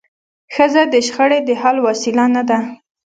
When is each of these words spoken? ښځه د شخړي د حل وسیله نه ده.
ښځه 0.55 0.83
د 0.93 0.95
شخړي 1.07 1.39
د 1.47 1.49
حل 1.61 1.77
وسیله 1.87 2.25
نه 2.35 2.43
ده. 2.49 2.59